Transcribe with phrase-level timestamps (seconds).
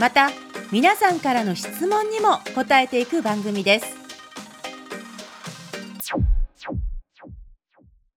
[0.00, 0.30] また
[0.72, 3.86] 皆さんからの質問にも答えていく番組です。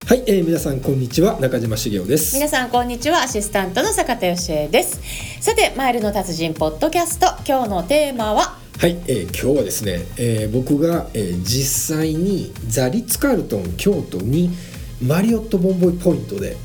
[0.05, 2.37] はい、えー、皆さんこんにちは中島茂雄です。
[2.37, 5.01] 皆さんこんにちはアシスタントの坂田芳恵です。
[5.41, 8.57] さてマイルの達人ポッドキャスト今日のテーマは？
[8.79, 14.51] はい、えー、今日はですね、えー、僕が、えー、実際にザリッツ・カールトン京都に
[15.05, 16.55] マリオットボンボイポイントで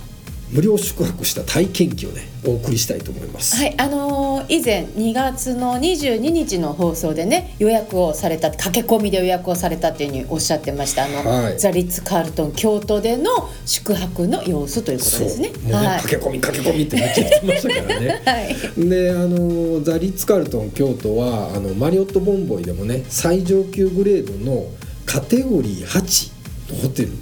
[0.52, 3.56] 無料宿泊した体験記をねお送りしたいと思います。
[3.56, 13.30] はいあのー以前2月の22日の放送でね予約をされた駆け込みで予約をされたっていうふうにおっしゃってましたあの、はいザリッツ・カールトン京都での
[13.66, 18.22] 宿泊の様子ということですねね、はい駆け込み駆け込みってなっちゃってましたからね。
[18.24, 24.66] はいであのザリッツ・カールトン京都はあのマリオットボンボイでもね最上級グレードの
[25.04, 26.32] カテゴリー8
[26.74, 27.12] のホテル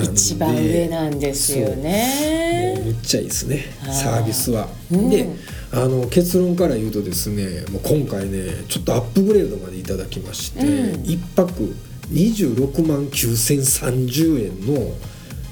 [0.00, 3.64] 一番上なんですよもうねむっちゃいいですね。
[3.82, 4.68] サービスは。
[4.90, 5.10] うん。
[5.10, 5.28] で
[5.72, 11.04] あの結論から言うとですねもう今回ねちょっとアップグレードまでいただきまして、うん。
[11.04, 11.74] 一泊
[12.10, 14.94] 26万9030円の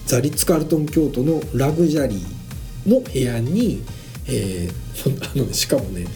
[0.07, 3.83] ザリッツ・カールトン京都のラグジュアリーの部屋に、
[4.27, 6.07] えーあのね、しかもね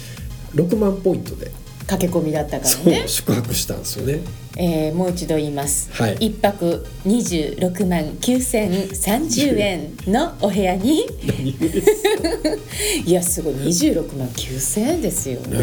[0.54, 1.50] 6万ポイントで、
[1.86, 4.20] 駆け込みだったからそうね、宿泊したんですよね。
[4.56, 6.16] えーもう一度言います、はい。
[6.20, 11.04] 一泊26万9030円のお部屋に。
[13.04, 13.54] いやすごい。
[13.54, 15.58] 26万9000円ですよ、ね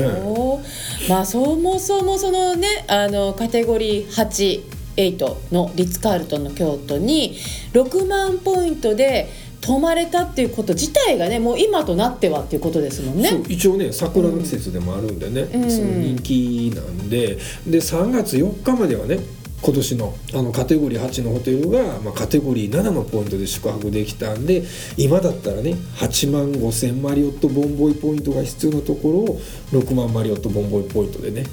[1.08, 7.38] まあそもそもそのねあのカテゴリー8 8のリッツ・カールトンの京都に
[7.73, 9.30] 6万ポイントで
[9.61, 13.30] 泊まれたっていうこと自体がねもう今となってはっていうことですもんね。
[13.30, 15.72] そう一応ね桜の季節でもあるんでね、うん。
[15.72, 19.20] その人気なんでで3月4日まではね
[19.61, 24.64] 今年のあのカテゴリー8のホテルが、まあ、カテゴリー7のポイントで宿泊できたんで
[24.98, 29.39] 今だったらね8万5千マリオットボンボイポイントが必要なところを
[29.71, 31.45] 6万マリオットボンボイポイントでね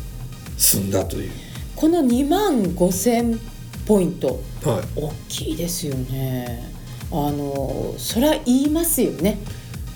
[0.57, 1.31] 済んだという、
[1.77, 3.39] この2万5000
[3.87, 6.78] ポイントはい、大きいですよね
[7.11, 9.39] あのそれは言いますよね。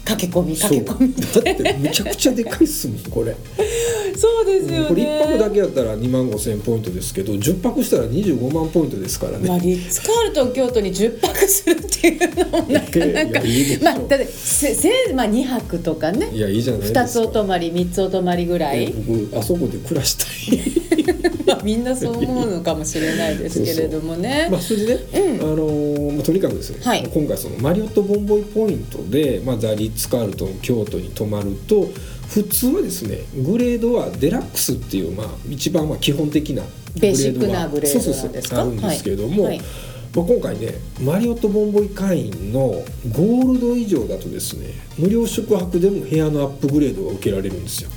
[0.04, 1.14] 駆け込み駆け込み。
[1.14, 3.36] だってむちゃくちゃでかいっすもんこれ。
[4.16, 4.88] そうですよね。
[4.88, 13.40] これ1泊だけやったら2万5千ポイントですけど10泊したら25万ポイントですからね、まあ、リッツ・カールトン京都に10泊するっていうのもなかなか。
[13.82, 16.30] まあだってせせいまあ2泊とかね。
[16.32, 17.00] いやいいじゃないですか。
[17.00, 20.82] 2つお泊まり3つお泊まりぐらい、僕あそこで暮らしたい。
[21.46, 24.48] まあ、みんなそう思うのかもしれないですけれどもね。
[24.50, 25.00] まあそれでね、
[25.40, 27.08] あのーまあ、とにかくですね、はい。
[27.12, 31.88] 今回そのマリオットボンボイポイントで、まあ、ザ・リッツ・カールトン京都に泊まると
[32.28, 36.62] 普通はですねグレードはデラックスっていう、まあ、一番まあ基本的な
[36.98, 38.56] ベーシックなグレードそうそうなんですか？
[38.56, 39.56] そうあるんですけれども、はい。
[39.56, 39.66] はい。
[40.14, 47.90] まあ、今回ねマリオットボンボイ会員のゴールド以上だとですね無料宿泊でも部屋のアップグレードが受けられるんですよ。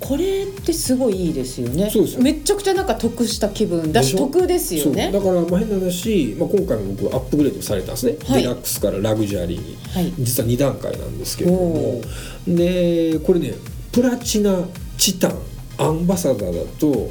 [0.00, 1.90] これってすごいいいですよね。
[1.90, 2.22] そうですよ。
[2.22, 4.02] めっちゃくちゃなんか得した気分だ。
[4.02, 5.10] し得ですよね。
[5.12, 8.42] だからまあ変な話、まあ、今回も僕アップグレードされたんですね、はい。
[8.42, 10.12] デラックスからラグジュアリーに、はい。
[10.18, 12.02] 実は2段階なんですけれどおも
[12.46, 13.54] でこれね
[13.90, 14.66] プラチナ
[14.96, 15.32] チタン
[15.78, 17.10] アンバサダーだと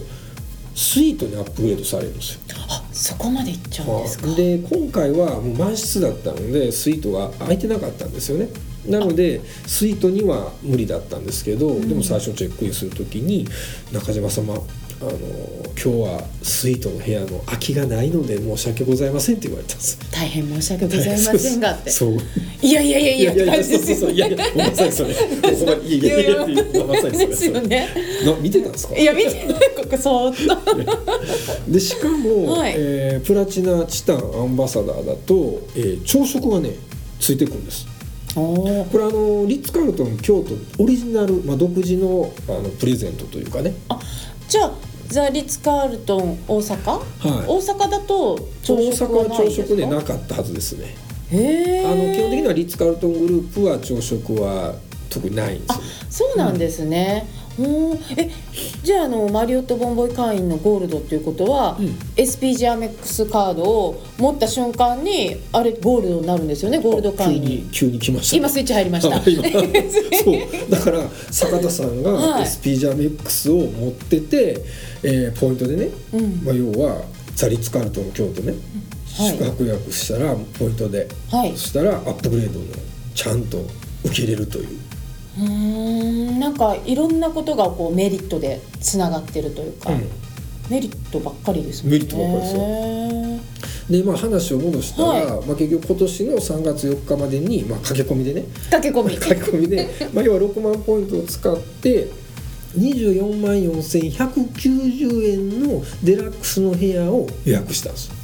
[0.74, 2.40] スイートにアップグレードされるんですよ。
[2.70, 4.28] あそこまでいっちゃうんですか？
[4.36, 8.50] で今回はもう満室だったのでスイートが空いてなかったんですよね
[8.88, 13.48] なのでスイートには無理だったんですけど、でも最初チェックインする時に
[13.92, 14.56] 「中島様
[15.00, 20.00] あの今日はスイートの部屋の空きがないので申し訳ございません」って言われたんです。
[20.12, 21.92] 大変申し訳ございませんがって。
[21.92, 22.18] そう。
[22.62, 25.12] いやいやいやいやって感じそうそういやいやごめんなさいそれ。
[25.12, 25.14] い
[26.04, 27.90] やいやいやいやいやまさにそれですよね
[28.26, 29.46] な見てたんですかいや見てない
[29.76, 36.72] ここそーっとでしかも、はいえープラチナチタンアンバサダーだと、えー朝食がね
[37.20, 37.86] ついてくるんです
[38.36, 43.74] これあのリッツ・カールトン京都オリジナル、まあ、独自のあのプレゼントというかね。
[43.90, 44.00] あ
[44.48, 44.74] じゃあ
[45.08, 47.02] ザ・リッツ・カールトン大阪、はい。
[47.48, 49.68] 大阪だと朝大食阪は朝はないですか？
[49.68, 50.96] 食ねなかったはずですね。
[51.30, 54.76] あの基本的にはリッツ・カールトングループは朝食は
[55.10, 55.78] 特にないんですよ。
[55.78, 57.26] ねそうなんですね、
[58.18, 58.32] え
[58.84, 61.86] じゃああのマリオットボンボイ会員のゴールドっていうことは、うん。
[62.16, 67.70] SPG アメックスカードを持った瞬間にあれゴールドになるんですよねゴールド会員に。
[67.72, 68.40] 急に急に来ましたね。
[68.40, 69.18] 今スイッチ入りました。
[69.26, 69.30] そ
[70.32, 70.72] う。
[70.72, 72.44] だから坂田さんがはい。
[72.46, 74.62] SP ジャメックスを持ってて、
[75.04, 76.42] えーポイントでね、うん。
[76.44, 77.02] まあ、要は
[77.36, 78.54] ザリッツ・カールトン京都ね、
[79.18, 79.32] はい。
[79.32, 81.52] 宿泊予約したらポイントで、はい。
[81.56, 82.66] そしたらアップグレードの
[83.16, 83.58] ちゃんと
[84.06, 84.68] 受け入れるという
[85.40, 90.10] うーんなんかいろんなことがこうメリットでつながってるというか、うん
[90.70, 92.00] メリットばっかりですもんね。
[92.00, 92.62] メリットばっかりですよ。
[92.62, 93.40] よ
[93.90, 95.48] でまあ話を戻したら、はい。
[95.48, 98.44] まあ、結局今年の3月4日までに、まあ、駆け込みでね。
[98.70, 99.16] 駆け込み。
[99.18, 102.10] 駆け込みで、まあ、要は6万ポイントを使って
[102.78, 108.16] 24万4190円のデラックスの部屋を予約したんですよ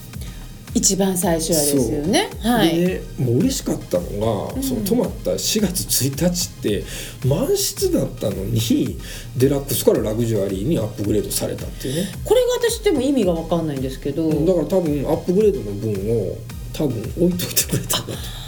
[0.76, 2.30] 一番最初はですよね。
[2.42, 4.64] はい、もう嬉しかったのが、うん。
[4.64, 6.84] その泊まった4月1日って
[7.28, 8.98] 満室だったのに
[9.38, 12.12] デラックスからラグジュアリーにアップグレードされたっていうね。
[12.26, 16.38] これが私でも意味が分かんないんですけど、だから多分アップグレードの分を
[16.74, 18.44] 多分置いといてくれたんだと。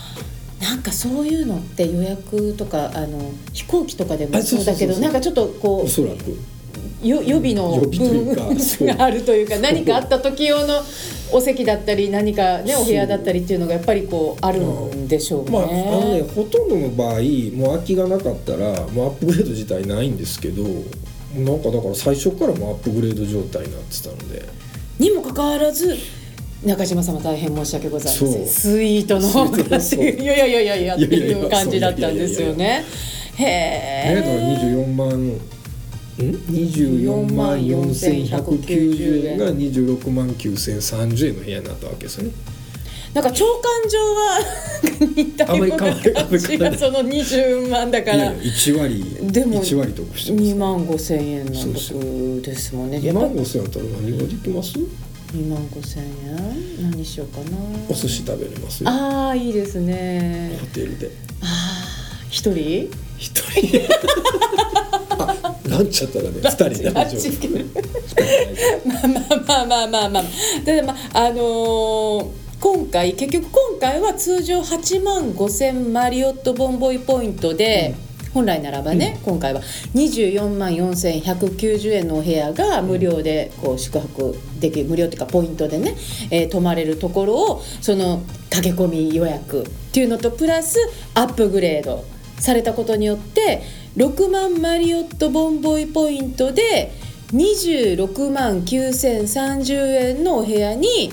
[0.66, 6.38] なんかそういうのって予約とかあの飛行機とかでもあそうだけどなんかちょっとこおそらく。
[7.04, 10.81] 予備の分 があるというか何かあった時用の
[11.36, 15.52] お席だったり何かねお部屋だったりっていうのがやっぱりこうあるんでしょうね。
[15.52, 17.20] まああのねほとんどの場合
[17.58, 24.48] もう空きがなかったらもうアップグレード自体ないんですけどなんかだから最初からもうアップグレード状態になってたので
[24.98, 25.98] にもかかわらず
[26.64, 32.86] 中島様大変申し訳ございませんスイートの方がいやいやいやいやっていう感じだったんですよね。
[33.36, 34.56] へねだからえ。
[34.72, 35.55] 24万ん
[36.18, 39.38] 24万4190円。
[39.38, 42.32] が26万9030円の部屋になったわけですよね。
[43.14, 44.40] なんか長官上は
[45.16, 46.02] 似たような感
[46.38, 48.18] じがその20万だから。
[48.18, 50.44] いやいや1割でも1割得してます。
[50.44, 52.98] 2万5千円の得ですもんね。
[52.98, 54.74] 2やっぱ万5000円あったら何ができます
[55.34, 56.92] ？2万5千円？
[56.92, 57.58] 何しようかな。
[57.90, 58.90] お寿司食べれますよ。
[58.90, 60.58] ああいいですね。
[60.60, 60.68] ホ。
[60.68, 61.10] テルで。
[61.42, 61.48] ああ
[62.30, 62.92] 一人？
[63.18, 63.80] 一人
[65.75, 66.83] あランチやったらね 2人
[68.86, 70.24] まあまあまあまあまあまあ
[70.66, 77.94] ただまああのー今回結局今回は通常8万5千マリオットボンボイポイントで、
[78.33, 79.62] 本来ならばね、今回は
[79.94, 85.95] 24万4190円のお部屋が無料でこう宿泊できる無料っていうかポイントでね、
[86.31, 90.80] えー泊まれるところをその駆け込み予約っていうのとプラス
[91.13, 92.04] アップグレード
[92.39, 93.62] されたことによって
[93.97, 96.92] 6万マリオットボンボイポイントで
[97.33, 101.12] 26万9030円のお部屋に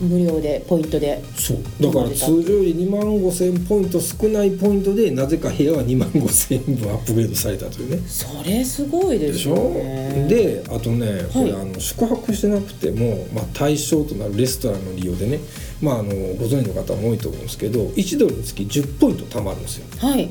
[0.00, 1.58] 無料でポイントで夫そう。
[1.80, 8.08] だから通常より2万5000ポイント少ないポイントでなぜか部屋は2万5000円分アップグレードされたというね。
[8.08, 9.54] それすごいでですしょ？
[9.54, 15.38] よねであとねこれ、はいあの宿泊してなくても、まあ、対象となるレストランの利用でね、
[15.80, 19.86] まあ、あのご存知の方も多いと思うんですけど1ドルにつき10ポイント貯まるんですよ。
[19.98, 20.28] はい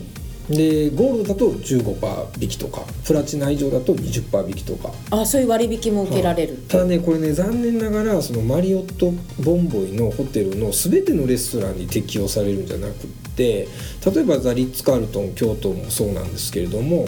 [0.49, 4.91] でゴールドだと15%引きとかプラチナ以上だと20%引きとか。
[5.11, 6.57] あそういう割引も受けられる。
[6.67, 9.13] ただねこれね残念ながらそのマリオット
[9.43, 13.67] ボンボイのホテルの全てのレストランに適用されるんじゃなくって
[14.13, 17.07] 例えばザ・リッツ・カールトン京都もそうなんですけれども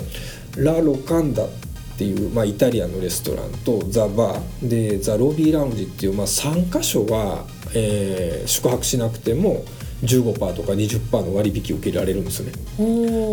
[0.58, 1.48] ラ・ロカンダっ
[1.98, 9.66] ていう、まあ、イタリアンのレストランとザ・バーでザ・ロビーラウンジっていう、まあ、3箇所は、えー宿泊しなくても
[10.04, 12.52] 15%とか20%の割引受けられるんですよね。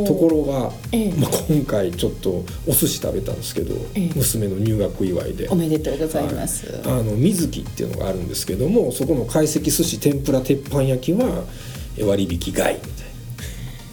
[0.06, 1.12] ところが、ええ。
[1.12, 4.10] まあ、今回ちょっとお寿司食べたんですけど、ええ。
[4.15, 5.48] 娘の入学祝いで。
[5.48, 6.81] おめでとうございます、はい。
[6.84, 11.44] あの水木っていうのがあるんですけどもそこの懐石寿司天ぷら鉄板焼きは
[11.96, 12.81] え割引外みたい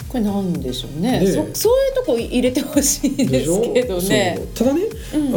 [0.07, 1.21] これなんでしょうね。
[1.53, 4.39] そそういうとこ入れてほしいなですけどね。
[4.55, 4.81] ただね、
[5.13, 5.27] うん。
[5.27, 5.31] あ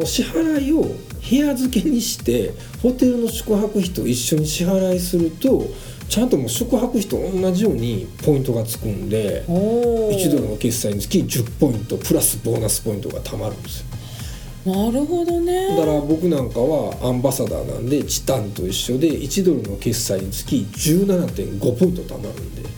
[0.00, 2.52] の支払いを部屋付けにして
[2.82, 5.64] ホテルの宿泊費と一緒に支払いすると
[6.10, 10.16] ちゃんともう宿泊費と同じようにポイントがつくんでおー。
[10.18, 14.74] 1ドルの決済につき10ポイントプラスボーナスポイントがたまるんですよ。
[14.74, 15.68] なるほどね。
[15.76, 22.68] だから僕なんかはアンバサダーなんでチタンと一緒で1ドルの決済につき17.5ポイントたまるんで。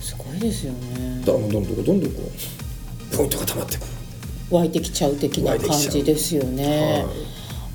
[0.00, 1.20] すごいですよね。
[1.24, 2.22] だからもうどんどんどんどんこ
[3.12, 3.80] うポイントがたまってく。
[3.82, 3.86] る
[4.50, 7.06] 湧いてきちゃう的な感じですよね。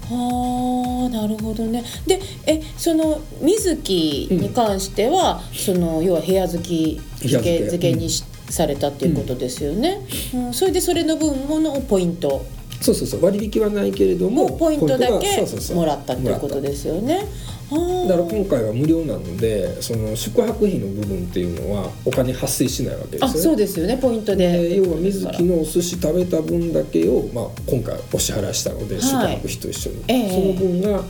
[0.09, 1.83] はあなるほどね。
[2.05, 7.65] でえその水木に関しては、その要は部屋付き付け。
[7.65, 10.05] 付けにし、されたっていうことですよね。
[10.33, 10.53] うん。
[10.53, 12.45] それでそれの分ものポイント。
[12.81, 13.25] そうそうそう。
[13.25, 17.25] 割引はないけれどももポイントだけもらったっていうことですよね。
[17.44, 24.51] あだから今回は無料なのでその宿泊費の部分っていうのはお金発生しないわけですよあねそうですよねポイントで。
[24.51, 29.03] で要は水木のお寿司食べた分だけを、まあ、今回お支払いしたので、はい。
[29.03, 30.29] 宿泊費と一緒に、ええ。
[30.29, 31.03] その分が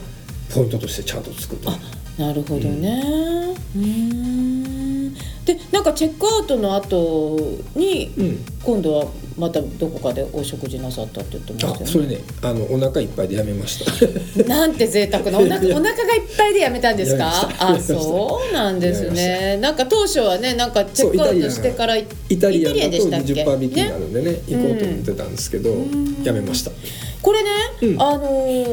[0.54, 1.70] ポイントとしてちゃんとつくと。
[1.70, 1.80] あ
[2.18, 3.04] なるほどね。
[3.76, 4.85] うん
[5.86, 7.38] かチェックアウトの後
[7.76, 8.46] にうん。
[8.64, 9.06] 今度は
[9.38, 11.82] またどこかでお食事なさったって言ってましたよね。
[11.84, 12.18] あそれね。
[12.42, 13.92] あのお腹いっぱいでやめました。
[14.50, 17.50] なんて贅沢なお腹お腹がいっぱいでやめたんですか？
[17.60, 19.58] あそうなんですね。
[19.62, 25.76] なんか当初はねなんかチェックアウトしてからイイタリアンだとでしたっけ？20%引きになねるんでね行こうと思ってたんですけど、
[26.24, 26.72] やめました。
[27.22, 27.50] これね、
[27.84, 28.02] うん。
[28.02, 28.24] あの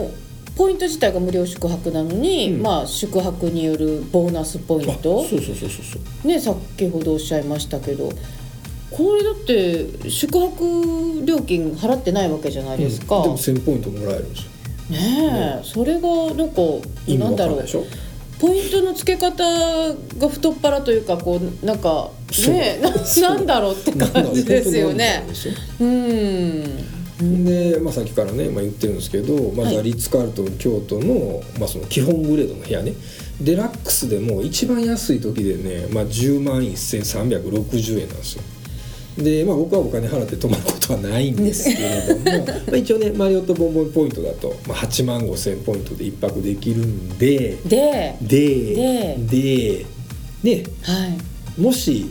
[0.08, 0.21] ー
[0.56, 2.62] ポイント自体が無料宿泊なのに、うん。
[2.62, 6.26] まあ宿泊によるボーナスポインあトそうそうそうそう。
[6.26, 8.10] ね先ほどおっしゃいましたけど。
[8.90, 13.22] これだって宿泊料金払ってないわけじゃないですか、うん。
[13.22, 14.50] でも1000ポイントもらえるんですよ。
[14.90, 16.60] ねえ、それがなんか
[17.08, 17.64] なんだろう。
[18.38, 19.44] ポイントの付け方
[20.18, 22.10] が太っ腹というかこうなんか
[22.48, 22.90] ねな
[23.30, 25.24] なんだろうって感じですよね。
[25.80, 26.91] うん
[27.44, 29.76] で、まあ、さっきからね、まあ、言ってるんですけど、まあ、はい。
[29.76, 32.94] ザリッツ・カールトン京都の,、まあその基本グレードの部屋ね。
[33.40, 38.42] デラックスでも一番安い時でね、まあ、10万1360円なんですよ。
[39.18, 49.86] で、まあ、僕はお金払って泊まることはないんですけれども まあ一応ねマリオットボンボンポイントだと、まあ、8万5千ポイントで1泊できるんでで、でで。
[50.42, 50.64] ね。
[50.82, 51.60] はい。
[51.60, 52.06] もし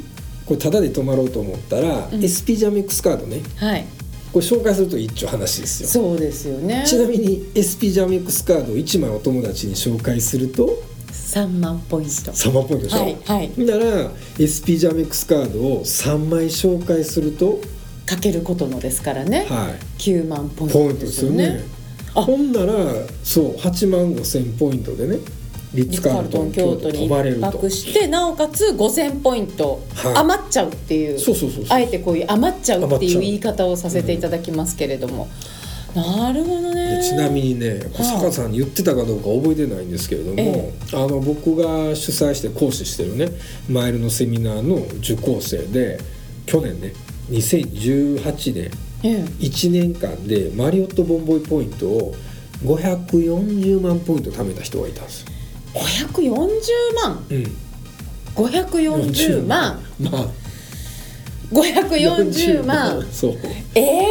[0.46, 2.20] これタダで泊まろうと思ったら、うん。
[2.22, 3.42] SP ジャメックスカードね。
[3.56, 3.86] はい、
[4.32, 5.90] これ紹介すると一丁話ですよ。
[5.90, 6.84] そうですよね。
[6.88, 12.12] ちなみに SP ジャメックスカードを1枚お友達に紹介すると？3万ポイント。
[12.32, 13.52] 3万ポイントでしょ、はいはい。
[13.58, 17.60] なら SP ジャメックスカードを3枚紹介すると、
[18.06, 19.46] かけることのですからね。
[19.50, 21.50] はい、9万ポイントですすよよね。
[21.50, 21.64] ね
[22.16, 22.22] あ。
[22.22, 22.74] ほんなら
[23.24, 25.18] そう8万5千ポイントでね
[25.74, 30.18] リッツ・カールトン京都に一泊してなおかつ5000ポイント、はい。
[30.18, 31.78] 余っちゃうっていうそうそうそうそう。
[31.78, 35.30] あえてこういう余っちゃうっていう言い方をさせていただきますけれども、
[35.96, 36.98] なるほどね。
[36.98, 43.28] でちなみにね小坂さんに言ってたかどうか覚えてないんですけれども、えあの僕が主催して講師してるね
[43.70, 46.00] マイルのセミナーの受講生で
[46.46, 46.94] 去年ね
[47.30, 48.72] 2018年
[49.04, 52.16] え1年間でマリオットボンボイポイントを
[52.64, 55.22] 540万ポイント貯めた人がいたんです。
[55.22, 55.41] よ。
[55.76, 56.30] え540
[57.04, 57.24] 万。
[57.30, 57.56] うん、
[58.36, 59.80] 540万。
[60.00, 60.28] まあ。
[61.52, 63.06] 540万。
[63.12, 63.38] そう。
[63.76, 64.06] え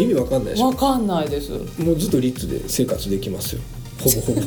[0.00, 0.64] 意味わかんないでしょ。
[0.64, 1.50] えわかんないです。
[1.78, 3.62] もうずっとリッツで生活できますよ。
[3.98, 4.40] ほぼほぼ。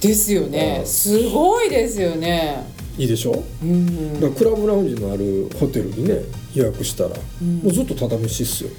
[0.00, 0.78] ですよね。
[0.80, 0.86] うん。
[0.86, 2.64] すごいですよね。
[2.98, 3.42] いいでしょ？
[3.62, 4.14] うん。
[4.20, 6.20] だからクラブラウンジのあるホテルにね
[6.54, 7.16] 予約したら、も
[7.64, 8.70] うずっとただ飯っすよ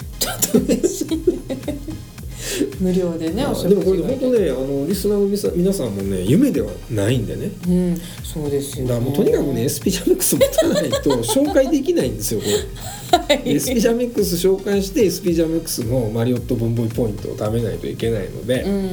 [2.79, 7.49] 無料でねお食でもこれ本当ねあのリスナーの皆さんもね夢ではないんでね。
[7.67, 8.93] うんそうですよね。
[8.93, 12.45] だもうとにかくね SP ジャメックス持たないと 紹介できないんですよこ
[13.29, 13.35] れ。
[13.55, 18.91] SP ジャメックス紹介して SP ジャメックスのマリオットボンボイポイントを貯めないといけないので、うん。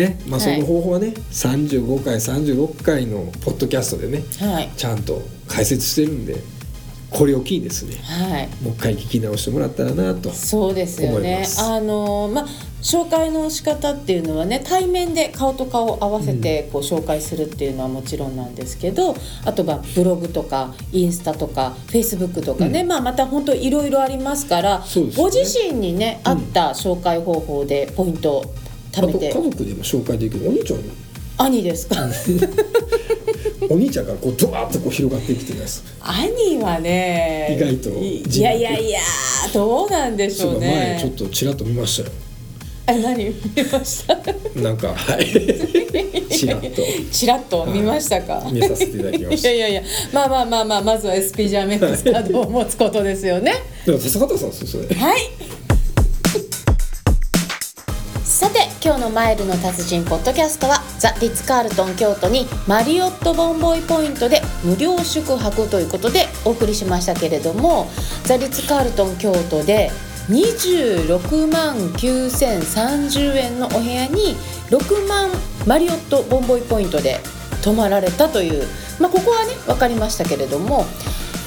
[0.00, 0.60] ねまあ、そはい。
[0.60, 4.70] の方法はね、35回36回のポッドキャストでねはい。
[4.76, 6.36] ちゃんと解説してるんで
[7.10, 8.48] これを機にですねはい。
[8.62, 11.44] もう一回聞き直してもらったらなとそうですよね。
[11.58, 12.46] あのまあ
[12.82, 24.84] 紹介の仕方っていうのはね対面で顔と顔を合わせてこう紹介するっていうのはもちろんなんですけど、あとはブログとかインスタとかフェイスブックとかね、まあまた本当いろいろありますからね。
[25.16, 28.44] ご自身にね合った紹介方法でポイントを
[28.92, 30.48] 貯めて、家族でも紹介できる。
[30.48, 30.80] お兄ちゃん
[31.46, 31.96] 兄ですか？
[33.70, 39.00] お兄ちゃんからこうドワーッとこう広がってきてます兄はね意外といいやいやいや
[39.52, 42.14] どうなんでしょうそういえば前ねちょっとちらっと見ましたよ
[42.88, 43.32] あ何見
[43.70, 44.16] ました？
[44.58, 45.26] なんかはい。
[46.30, 46.68] ちらっと。
[47.12, 49.50] ちらっと見ましたか、見させていただきました。
[49.50, 49.90] いやいやいや。
[50.10, 53.52] まあまあまあまあまずは SP ジャメックスカードを持つことですよね。
[53.84, 54.94] でも笹形さんですよそれ。
[54.98, 55.18] はい。
[58.24, 67.88] さて今日のマイルの達人ポッドキャストはザ・リッツ・カールトン京都にマリオットボンボイポイントで無料宿泊ということでお送りしましたけれども
[68.24, 69.90] ザ・リッツ・カールトン京都で
[70.28, 74.36] 26万9030円のお部屋に
[74.70, 75.30] 6万
[75.66, 77.18] マリオットボンボイポイントで
[77.62, 78.66] 泊まられたという、
[79.00, 80.84] まあ、ここはね分かりましたけれども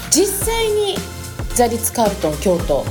[0.10, 0.96] 実際に
[1.56, 2.84] ザ・リッツ・カールトン京都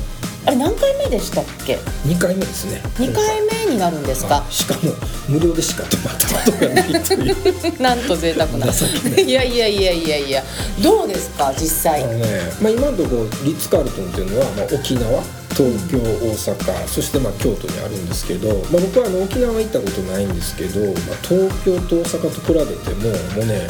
[0.47, 2.81] あれ何回目でしたっけ？2回目ですね。
[2.97, 4.39] 2回目になるんですか？
[4.39, 4.93] あしかも
[5.29, 7.37] 無料でしか泊まったことがないという。
[7.83, 8.67] なんと贅沢な。
[8.67, 9.31] い。
[9.31, 10.43] やいやいやいやいや
[10.83, 12.07] どうですか実際？
[12.07, 12.25] ね、
[12.63, 15.23] まあ、今のところリッツ・カールトンっていうのは、まあ、沖縄
[15.57, 23.67] 東京大阪そしてまあ京都にあるんですけど、まあ、僕はあの沖縄行ったことないんですけど、まあ、東京と大阪と比べてももうね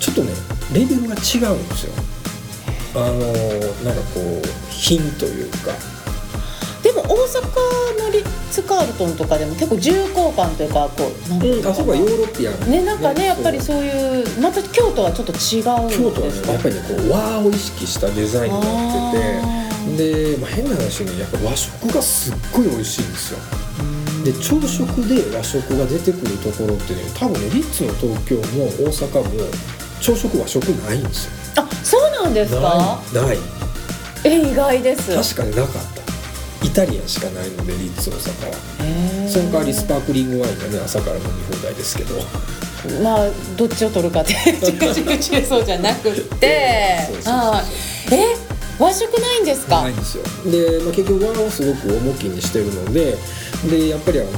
[0.00, 0.32] ちょっとね
[0.72, 1.92] レベルが違うんですよ。
[2.96, 3.18] あの
[3.82, 5.72] なんかこう品というか。
[6.82, 13.62] でも大阪のリッツ・カールトンとかでも結構重厚感というかこうなんていううん、あそこはヨーロピアンねなんかねやっぱりう。
[13.62, 15.72] そういうまた京都はちょっと違うんですか？
[15.98, 23.38] 京都はねやっぱりねこう和を意識したデザインになっててで、まあ、変な話ねやっぱ和食がすっごい美味しいんですよ。
[24.24, 29.46] で朝食で和食が出てくるところってね多分ねリッツの東京も大阪も
[30.00, 31.32] 朝食和食ないんですよ。
[31.56, 33.02] あそうなんですか？
[33.12, 33.38] ない。
[34.24, 35.14] え意外です。
[35.34, 36.66] 確かになかった。
[36.66, 39.30] イタリアンしかないのでリッツ大阪は。
[39.30, 42.14] その代わりスパークリングワインがね朝から飲み放題ですけど。
[43.02, 44.34] まあどっちを取るかって
[45.48, 47.06] そうじゃなくって。
[47.06, 47.62] そうそうそうは
[48.10, 48.36] いえ
[48.78, 49.82] 和食ないんですか？
[49.82, 50.24] ないんですよ。
[50.50, 53.16] で、まあ、結局和をすごく重きにしてるので
[53.70, 54.30] でやっぱりあの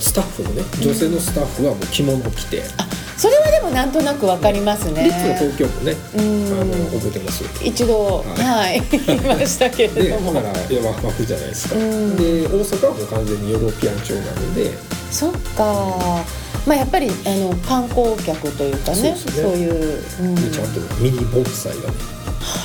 [0.00, 5.04] スタッフのね女性のスタッフはもう着物を着て、あそれはでもなんとなくわかりますね。
[5.04, 6.60] リッツの東京もねうん。
[6.60, 7.44] あの覚えてます。
[7.64, 8.42] 一度はい。
[8.42, 10.32] はい 言いましたけれでども。
[10.34, 12.16] だからいや和風じゃないですか、うん。
[12.16, 14.72] で大阪はもう完全にヨーロピアン調なので。
[15.10, 16.24] そっか。
[16.66, 20.02] まあやっぱりあの観光客というかねそういう、
[20.50, 21.94] ちゃんとミニ盆栽がね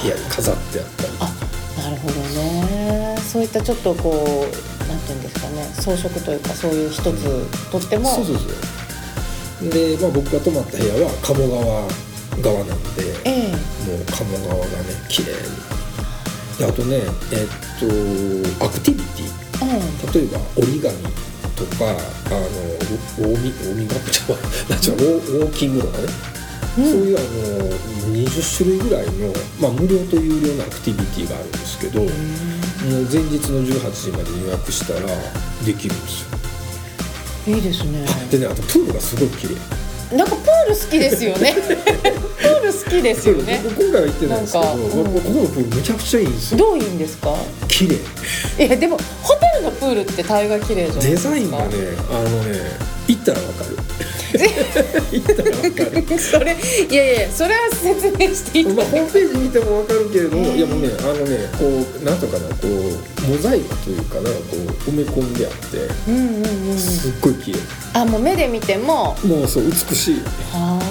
[0.03, 1.09] いや飾ってあったり。
[1.19, 1.25] あ
[1.81, 3.17] なるほどね。
[3.31, 5.63] そういったちょっとこうなんていうんですかね。
[5.79, 8.09] 装飾というかそういう一つとっても。
[8.09, 9.69] そうそうそう。
[9.69, 11.87] で、まあ、僕が泊まった部屋は鴨川
[12.41, 13.51] 側なんでええ。
[13.51, 14.69] もう鴨川がね
[15.07, 15.37] 綺麗に。
[16.57, 16.97] であとね
[17.31, 17.47] えっ
[18.59, 19.29] とアクティビティ。
[19.61, 19.69] うん。
[20.13, 20.91] 例えば折り紙
[21.55, 22.39] とかあの
[23.19, 26.07] ウォーミウォーミングアップじゃなウォーキングとかね、
[26.75, 32.09] そういうあの20種類ぐらいの、まあ、無料と有料のアクティビティがあるんですけど、もう
[33.11, 34.99] 前日の18時まで予約したら
[35.65, 37.53] できるんですよ。
[37.55, 38.05] いいですね。
[38.07, 39.55] あでねあとプールがすごい綺麗。
[40.15, 41.53] なんかプール好きですよね。
[42.41, 43.61] プール好きですよね。
[43.63, 46.57] 僕今回は行ってないんですけど、うんここのプールめちゃくちゃいいんですよ。
[46.57, 47.35] どういいんですか？
[47.67, 47.87] 綺
[48.57, 48.65] 麗。
[48.65, 51.29] いやでもホテルのプールって大概綺麗じゃないデですか？
[51.31, 51.63] ザインがね
[52.09, 52.59] あのね
[53.07, 53.77] 行ったらわかる
[56.19, 56.55] それ
[56.89, 61.65] いやいやそれは説明していたまあ、ホームページ見てもわかるけれども、えーいやもうねあのねこ
[62.01, 64.59] うなんとかなこうモザイクというかなんかこう
[64.89, 66.77] 埋め込んであってうんうんうん。
[66.77, 67.59] すっごい綺麗。
[67.93, 69.15] あもう目で見ても。
[69.25, 70.21] もうそう美しい。
[70.53, 70.90] あー。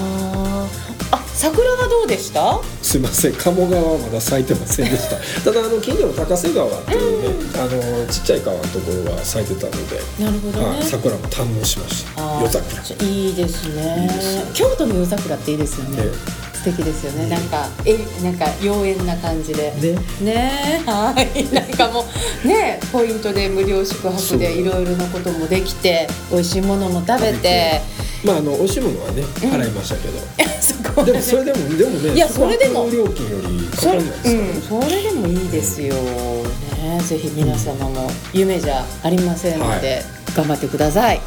[1.41, 2.59] 桜はどうでした？
[2.83, 5.15] すいません鴨川はまだ咲いてませんでした。
[5.43, 10.77] ただあの近所の高瀬川っていうね、あのちっちゃい川のところが咲いてたので、なるほどね。
[10.77, 12.21] はい、桜も堪能しました。
[12.39, 13.07] 夜桜。
[13.09, 14.07] いいですね。
[14.53, 16.03] 京都の夜桜っていいですよね。
[16.03, 16.09] ね。
[16.53, 17.27] 素敵ですよね。
[17.27, 19.73] なんかえなんか妖艶な感じで。
[19.81, 19.97] ね。
[20.21, 20.83] ね。
[20.85, 21.43] はい。
[21.51, 22.05] なんかも
[22.45, 27.81] うねポイントで無料宿泊でいろいろなこともできて美味しいものも食べて。
[28.23, 29.49] まああの美味しいものはねうん。
[29.51, 30.50] 払いましたけど、そこ
[31.05, 32.89] でもそれでもでもねいやそれでも。
[32.91, 33.91] 料金よりいですか。
[33.93, 40.03] うん、それでもいいですよ、ね、ぜひ皆様も夢じゃありませんので、
[40.35, 41.21] 頑張ってください。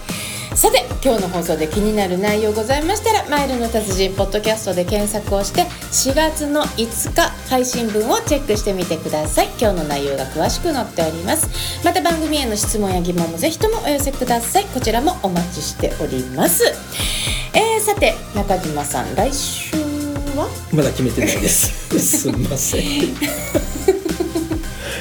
[0.55, 9.49] さて今日の放送で気になる内容ございましたら「マイルの達人」ポッドキャストで検索をして4月の5日配信分をチェックしてみてください。
[9.61, 11.49] 今日の内容が詳しく載っております。
[11.85, 14.65] また番組への質問や疑問もぜひともお寄せください。
[14.67, 16.73] こちらもお待ちしております
[18.05, 19.75] て中島さん来週
[20.37, 20.49] は？
[20.73, 21.89] まだ決めてないです。
[21.99, 22.83] すみません。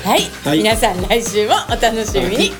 [0.05, 0.57] はい、はい。
[0.59, 2.53] 皆さん来週もお楽しみに、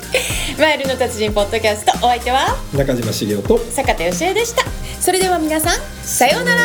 [0.60, 2.58] マイルの達人ポッドキャストお相手は？
[2.74, 3.60] 中島茂雄と。
[3.72, 4.64] 坂田芳恵でした。
[5.00, 6.62] それでは皆さんさようなら